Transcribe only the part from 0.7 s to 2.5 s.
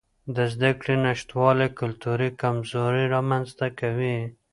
کړې نشتوالی کلتوري